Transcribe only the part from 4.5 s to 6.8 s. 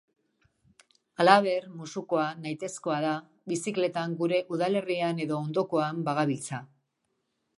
udalerrian edo ondokoan bagabiltza.